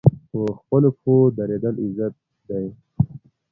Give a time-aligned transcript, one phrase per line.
[0.29, 2.13] په خپلو پښو دریدل عزت
[2.47, 2.67] دی